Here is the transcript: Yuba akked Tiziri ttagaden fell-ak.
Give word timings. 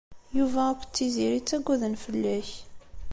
Yuba 0.37 0.61
akked 0.71 0.89
Tiziri 0.95 1.39
ttagaden 1.41 1.95
fell-ak. 2.03 2.49